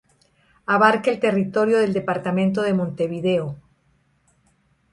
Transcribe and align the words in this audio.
Abarca 0.65 1.11
el 1.11 1.19
territorio 1.19 1.77
del 1.77 1.93
departamento 1.93 2.63
de 2.63 2.73
Montevideo. 2.73 3.57